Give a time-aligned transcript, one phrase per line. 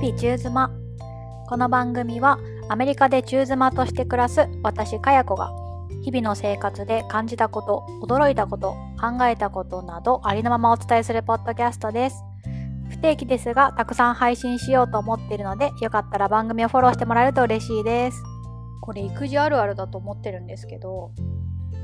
[0.00, 0.70] 々中妻。
[1.46, 2.38] この番組は
[2.70, 5.52] アメリカで中妻として暮らす私かや子が
[6.02, 12.24] 日々の生活で感じたこと驚いたこと考えたことなどありのままお伝えするポッドキャストです。
[12.88, 18.22] 不定期ですがたくさん配信しようと思っているのでよかったら番組をフォローしてもらえると嬉しいです。
[18.80, 21.12] これ育児あるあるだと思ってるんですけど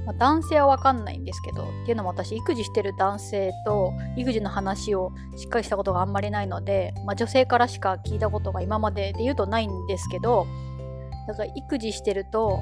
[0.06, 10.46] まあ、男性はわかんないんですけど、っていうのも私、育児してる男性と育児の話をしっかりしたことがあんまりないので、まあ、女性からしか聞いたことが今までで言うとないんですけど、
[11.26, 12.60] だから育児してると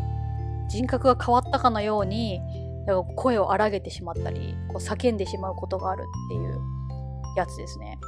[0.69, 2.41] 人格が変わったかのように、
[2.87, 6.61] だか声を荒げてしまったり、こう叫んでしまうことがあるっていう
[7.37, 7.99] やつですね。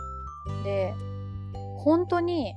[0.65, 0.95] で、
[1.79, 2.55] 本当に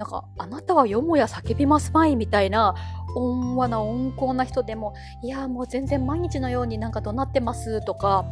[0.00, 2.74] なんか、あなたはよもや叫びますまいみたいな
[3.14, 8.24] 温和な温厚な人でも、いや、もう全然毎日のようになんか怒鳴ってますとか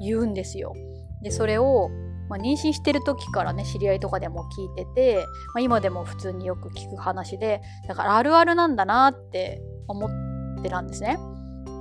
[0.00, 0.72] 言うんですよ。
[1.20, 1.90] で、それを、
[2.30, 11.18] まあ、妊娠してる時からね、知り合いとかでも聞いてて、まあ、今でも普通によく聞く話で、だからあるあるなんだなって思ってたんですね。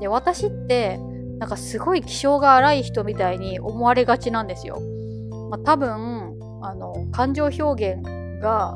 [0.02, 1.00] で、私って、
[1.40, 4.82] なんかすごい気性が荒い人みたいに思われがちなんですよ。
[5.50, 8.04] まあ、多分、あの、感情表現
[8.42, 8.76] が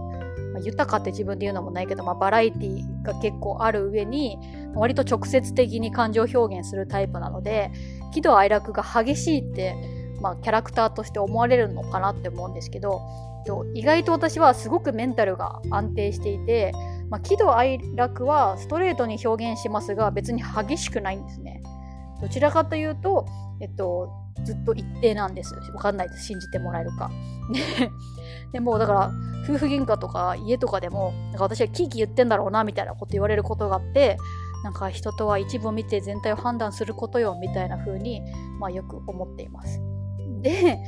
[0.56, 4.40] まあ、豊かって自分で言うのもないけど、まあ、バラエティが結構ある上に
[4.74, 7.72] 割と直接的に感情表現するタイプなので
[8.14, 9.76] 喜怒哀楽が激しいって、
[10.22, 13.02] まあ、キャラクターとして思われるのかなって思うんですけど
[13.74, 16.72] 意外と私はすごくメンタルが安定していて、
[17.10, 21.62] まあ、喜怒哀楽はストレートに表現しますが別に激しくないんですね。
[22.22, 23.28] どちらかというと、
[23.60, 25.56] えっと、ずっと一定なんです。
[25.74, 26.26] わかんないです。
[26.26, 27.10] 信じてもらえるか。
[28.52, 29.12] でもだから
[29.44, 34.18] 夫婦喧嘩とか家とかでもなんか私はキーキー言ってんだろうなみたいなこと言われることがあって
[34.64, 38.22] なんか人とは一部を見て全体を判断することよみたいな風に
[38.60, 39.80] まあよく思っています。
[40.42, 40.80] で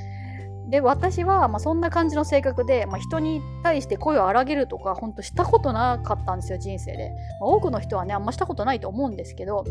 [0.69, 9.63] で私はまあそんな感じの性格で、まあ、人に対して声を荒げるとか本当したことなかったんですよ人生で、まあ、多くの人はねあんましたことないと思うんですけど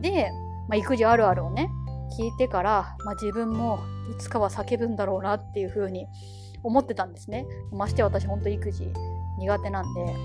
[0.00, 0.30] で、
[0.68, 1.68] まあ、育児あるあるをね
[2.18, 3.80] 聞いてから、まあ、自分も
[4.10, 6.06] いつかは叫ぶんだろうなっていう風に
[6.62, 7.46] 思ってたんですね。
[7.72, 8.92] まして私ほんと育児
[9.38, 10.16] 苦手なんで。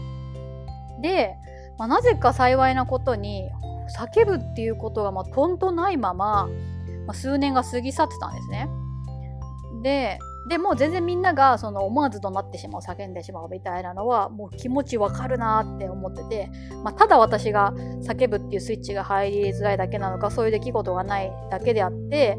[1.01, 1.35] で、
[1.77, 3.49] まあ、なぜか幸いなことに
[3.97, 6.47] 叫ぶっていうことがまあとんとないまま、
[7.05, 8.69] まあ、数年が過ぎ去ってたんですね。
[9.81, 16.49] で、でも全然みんながその思わず怒鳴ってしまう叫んでしまうみたいなのはもう気持ちわかるなって思ってて、
[16.83, 22.37] まあ、ただ私が叫ぶっていうスイッチが入りづらいだけなのかそういう出来事がないだけであって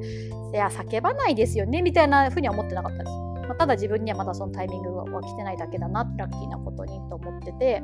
[0.53, 3.31] いや叫ばないですよねみたいなふうには思ってなかったです。
[3.51, 7.81] まあ、ただ自分にはまだそのタイミングは来てないだけだなラッキーなことにと思ってて、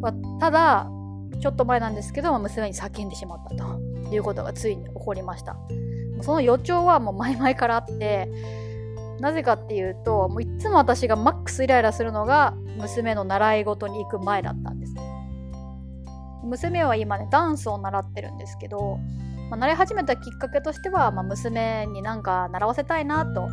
[0.00, 0.88] まあ、ただ
[1.40, 5.56] ちょっと前なんですけど娘に叫んでしまったということがついに起こりました
[6.22, 8.28] その予兆はもう前々からあって
[9.20, 14.94] なぜかっていうともういつも私がマックスイライラするのが娘の習い事に行く前だったんです
[16.44, 18.98] 娘は今ねダンスを習ってるんですけど、
[19.50, 23.48] まあ、習い始めたきっかけとしては、まあ、娘になんか習わせたいなと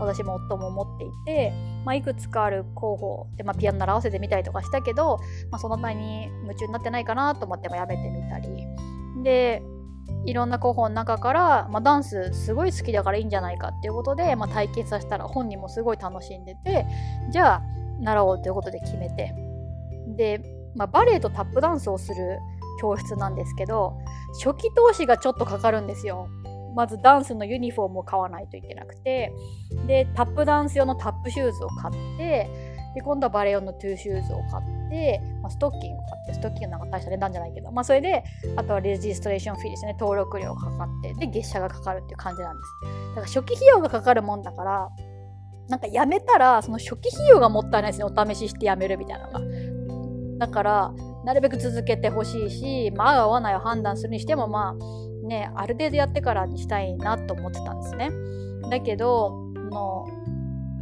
[0.00, 1.52] 私も夫も思っていて、
[1.84, 5.18] まあ、いくつかある候補で、まあ、ピアノ習わせてみたりとかしたけど、
[5.50, 8.66] まあ、その前に夢中になってないかなと思ってやめてみたり。
[9.22, 9.62] で
[10.24, 16.86] いろんな候補の中から、まあ、ダンスすごい好きだからいいんじゃないかっていうことで、まあ、体験させたら本人もすごい楽しんでて
[17.30, 17.62] じゃあ
[18.00, 19.34] 習おうということで決めて。
[20.16, 20.40] で、
[20.74, 22.38] まあ、バレエとタップダンスをする
[22.80, 23.98] 教室なんですけど
[24.44, 26.28] 初期投資がちょっとかかるんですよ。
[26.74, 29.32] まずダンスのユニフォームを買わないといけなくて。
[29.86, 32.48] でタップダンス用のタップシューズを買って
[32.94, 34.81] で今度はバレエ用のトゥーシューズを買って、
[35.42, 38.24] まあ、ストッキングを買ってストッキングなんか大した値段じゃないけど、まあ、それで
[38.56, 39.96] あとは registration fee ですね。
[39.98, 42.68] 登録料がかかってで月謝がかかるっていう感じなんです。
[43.10, 44.88] だから初期費用がかかるもんだから
[45.68, 48.04] なんかやめたらその初期費用がもったいないですね。
[48.04, 49.40] お試ししてやめるみたいなのが。
[50.46, 50.92] だから
[51.24, 58.10] なるべく続けてほしいし、まあ、合う合わないを判断するにしてもまあね、ある程度やってからにしたいなと思ってたんですね。
[58.68, 60.06] だけど、の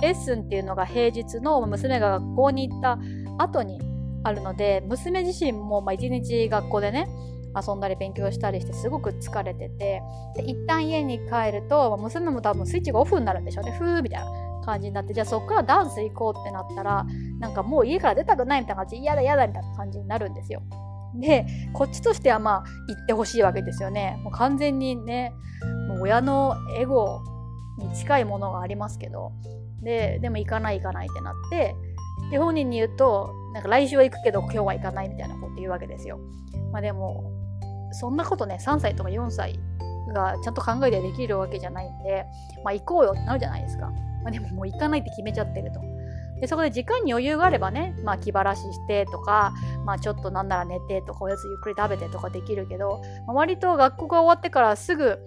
[0.00, 2.98] レッスンっていうのが平日の娘が学校に行った
[3.38, 3.80] 後に
[4.22, 7.08] あるので、娘自身もまあ一日学校でね、
[7.54, 10.02] 遊んだり勉強したりしてすごく疲れてて、
[10.36, 13.72] で一旦家に帰ると、娘も多分スイッチがオフになるんでしょうね。
[13.72, 14.26] ふーみたいな
[14.64, 17.06] 感じになって、じゃあそっからダンス行こうってなったら、
[17.38, 20.62] なんかもう家から出たくないみたいな感じ、嫌だ嫌だみたいな感じになるんですよ。
[21.14, 24.20] でこっちとしてはまあ言ってほしいわけですよね。
[24.22, 25.32] もう完全にね
[25.88, 27.20] もう親のエゴ
[27.78, 29.32] に近いものがありますけど
[29.82, 31.74] ででも行かない行かないってなって
[32.30, 36.18] で本人に言うとなんか来週は行くけど今日は行かないみたいなこと言うわけですよ。
[36.72, 37.32] まあでも
[37.92, 39.58] そんなことね3歳とか4歳
[40.14, 42.26] がちゃんと考えてできるわけじゃないんで、
[42.64, 43.90] まあ行こうよってなるじゃないですか。
[44.22, 45.80] まあでももう行かないって決めちゃってると。
[46.40, 49.52] でそこで時間に余裕があればね、まあ、気晴らししてとか、
[49.84, 55.18] まあ、ちょっとなんなら寝てとかおやつゆっくり食べてとかできるけど、まあ、割と学校が終わってからすぐ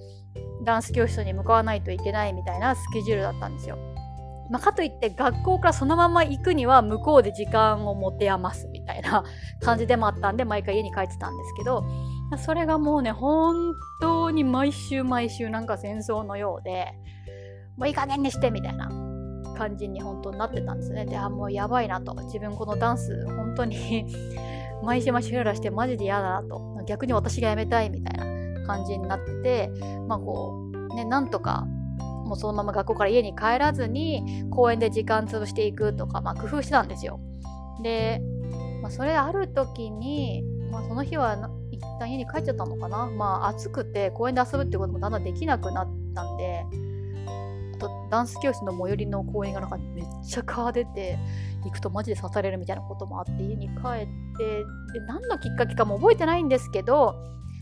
[0.64, 3.78] ダンス教室に向かわないといけないみたいなスケジュールだったんですよ。
[4.54, 9.24] まあ、かといって学校からそのまま行くには向こうで時間を持て余すみたいな
[9.62, 11.84] 感じでもあったんで毎回家に帰ってたんですけど
[12.38, 16.94] それがもうね本当に毎週毎週なんか戦争のようで
[17.78, 18.90] もういい加減にしてみたいな
[19.58, 21.06] 感じに本当になってたんですね。
[21.06, 22.14] であもうやばいなと。
[22.14, 24.06] 自分このダンス本当に
[24.84, 26.80] 毎週毎週やらしてマジで嫌だなと。
[26.86, 29.72] 逆に私がやめたいみたいな感じになってて
[30.08, 31.66] まあこうねなんとか
[32.24, 37.20] もうそのまま学校から家に帰らずに公園で時間潰していくとか、まあ、工夫してたんですよ。
[37.82, 38.22] で、
[38.82, 43.08] まあ、それある時に、まあ、その日は一旦家に帰っちゃったのかな。
[43.08, 46.66] まあ暑くて公園で遊ぶってこともだんだんできなくなったんで、
[47.76, 51.18] あとダンス教室の最寄りの公園がなんかめっちゃ川出て、
[51.64, 57.16] 行くとマジで刺されるみたいなこともあって家に帰ってで何のきっかけかも覚えてないんですけど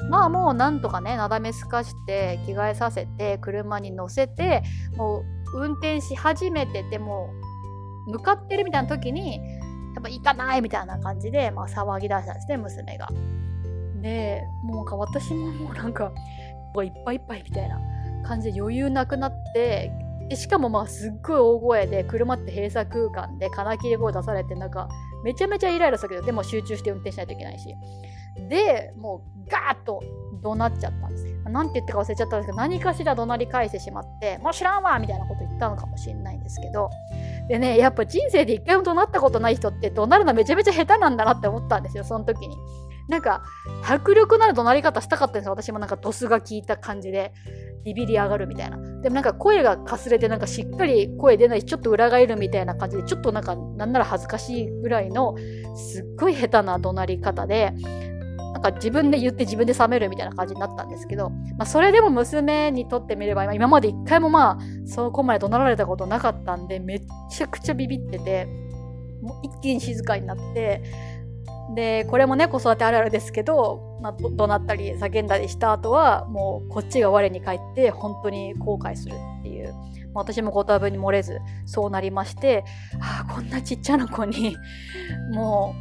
[0.09, 4.63] まあもうなんとかねなだめすかして着替えさせて車に乗せて
[4.95, 7.29] もう運転し始めてても
[8.07, 9.37] 向かってるみたいな時に
[9.93, 13.09] やっぱ行かないみたいな感じで、まあ、騒ぎ出したんですね娘が。
[14.01, 16.11] でもうなんか私ももうなんか
[16.83, 17.79] いっぱいいっぱいみたいな
[18.23, 19.91] 感じで余裕なくなって
[20.29, 24.87] でしかもまあすっごい大声で車って閉鎖空間で金切り声出されてなんか
[25.23, 27.75] めちゃめちゃイライラするけどでも集中して運転しないといけないし。
[28.49, 30.01] でもうガーッと
[30.41, 31.25] 怒鳴っちゃったんです。
[31.49, 36.89] 何て言ったか忘れちゃったんですけど何かしら怒鳴り返してしまってもう知らんわみたいなこと言ったのかもしれないんですけど。
[37.49, 42.55] でねやっぱ人生で一回も怒鳴ったことない人って怒鳴るのめちゃめちゃ下手なんだなって思ったんですよその時に。
[43.11, 43.43] なんか
[43.87, 45.51] 迫力のある怒鳴り方したかったんですよ。
[45.51, 47.31] 私もなんかドスが効いた感じで。
[47.83, 48.77] ビビり上がるみたいな。
[49.01, 55.35] でもなんか声がかすれてなんかしっかり声出ないしちょっと裏返るみたいな感じでちょっとなんかなんなら恥ずかしいぐらいの
[55.75, 57.73] すっごい下手な怒鳴り方で
[58.53, 68.45] なんか自分で言って自分で冷めるみたいな感じになったんですけど、まあ、それでも娘にとってみれば今まで一回もまあそこまで怒鳴られたことなかったんでめっちゃくちゃビビってて
[69.23, 70.83] もう一気に静かになって
[71.75, 79.73] でこれもね子育てあるあるですけど、まあ、怒鳴ったり叫んだりした後はもうこっちが我に返って本当に後悔するっていう。
[80.13, 80.21] ま。
[80.21, 82.65] 私もご多分に漏れずそうなりまして、
[82.99, 84.57] ああこんなちっちゃな子に
[85.33, 85.73] も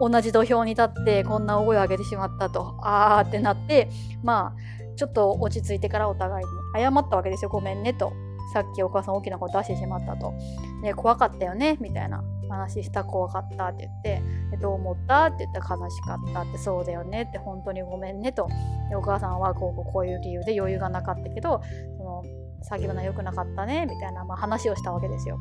[0.00, 3.88] う同じ土俵に立ってこんな大声を上げてしまったとあーってなって
[4.22, 6.50] まあちょっと落ち着いてからお互いに
[6.82, 7.50] 謝ったわけですよ。
[7.50, 8.12] ごめんねと。
[8.52, 10.34] さっきお母さん大きな声出してしまったと。
[10.82, 12.22] で怖かったよねみたいな。
[12.50, 14.22] 話した怖かったって言って
[14.60, 15.26] どう思った？
[15.26, 18.48] って言ったら悲しかったってそうだよねって本当にごめんねと。
[18.96, 21.62] お母さんはこうこうこういう理由で余裕がなかったけど
[21.96, 22.24] その
[22.68, 25.38] 詐欺は良くなかったねみたいな、まあ、話をしたわけですよ。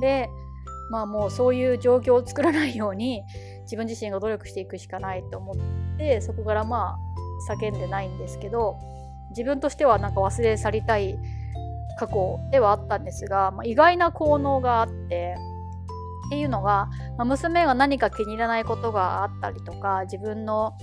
[0.00, 0.28] で
[0.90, 3.22] まあもうそういう状況を作らないように
[3.62, 6.96] 自分自身が努力していくしかないと思ってそこからま
[7.48, 8.76] あ叫んでないんですけど
[9.30, 11.18] 自分としてはなんか忘れ去りたい
[11.98, 15.36] 過去ではあったんですが、まあ、意外な効能があって
[16.32, 16.88] っていうのが、
[17.18, 20.78] まあ、娘が何か気に入らないことがあったりとか自分の、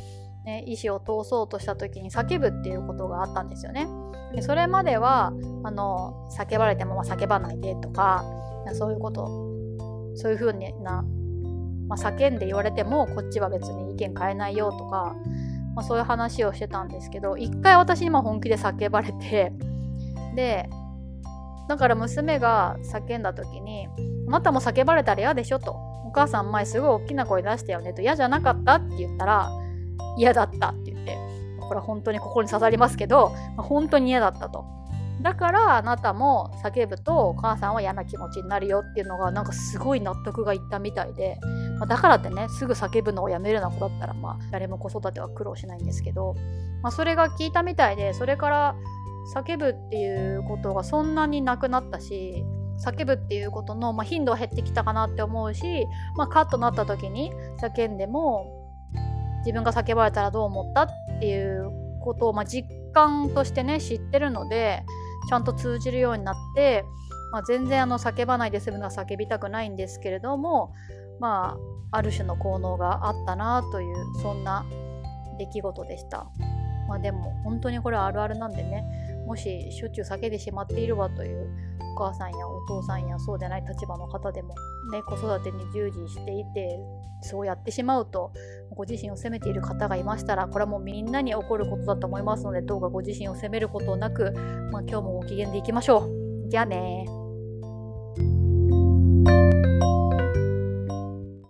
[0.46, 3.88] ね、意思を通そうとした時に叫ぶっていうことがあったんですよね。
[4.36, 8.24] でそれまではあの叫ばれてもま叫ばないでとか
[8.74, 9.26] そういうこと
[10.16, 11.04] そういう風な
[11.88, 15.16] まあ、叫んで言われてもこっちは別に意見変えないよとか、
[15.76, 19.52] まあ、そういう話をしてたんですけど一回私にも本気で叫ばれて
[20.36, 20.70] で
[21.70, 23.88] だから娘が叫んだ時に
[24.28, 25.74] 「あなたも叫ばれたら嫌でしょ」と
[26.04, 29.52] 「お母さん前すごい大きな声出したよね」と「嫌じゃなかった?」って言ったら
[30.18, 31.16] 「嫌だった」って言って
[31.62, 34.66] これは本当に心に刺さりますけど、まあ、本当に嫌だったと。
[35.22, 41.38] だからあなたも叫ぶとお母さんは嫌な気持ちになるよっていうのがなんかすごい納得がいったみたいで。
[41.78, 46.36] まあ、だからってねすぐ叫ぶのをやめるような子だったら、まあ、誰も子育ては苦労しないんですけど、
[46.82, 48.76] まあ、それが効いたみたいでそれから
[49.36, 52.44] 叫ぶっていうことがそんなになくなったし
[52.84, 55.86] 叫ぶっていうことの、まあ、頻度は減ってきたかなって思うし、
[56.16, 58.56] まあ、カッとなった時に叫んでも
[59.40, 60.88] 自分が叫ばれたらどう思ったっ
[61.20, 61.70] ていう
[62.02, 64.84] ことを、まあ、実感としてね知ってるので
[65.30, 66.86] ちゃんと通じるようになって、
[67.32, 70.74] まあ、全然あの叫ばないで済むのは叫びたくないんですけれども
[71.20, 71.58] ま
[71.92, 74.66] あある種の効能があったなというそんな
[75.38, 76.28] 出来事でした。
[76.88, 78.84] まあでも本当にこれあるあるなんでね
[79.30, 81.48] もししょっちゅう避けてしまっているわという
[81.96, 84.56] お母さんやお父さんやそうでない立場の方でも、
[84.92, 86.80] ね、子育てに従事していて
[87.22, 88.34] そうやってしまうと
[88.72, 94.32] ご自身を責めている方がいましたらこれはもうみんなに起こることだと思いますのでどうかご自身を責めることなく、
[94.72, 96.10] まあ、今日もご機嫌でいきましょ
[96.46, 96.50] う。
[96.50, 97.19] じゃあね